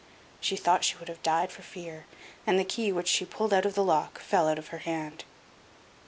[0.39, 2.07] She thought she should have died for fear,
[2.47, 5.25] and the key, which she pulled out of the lock, fell out of her hand.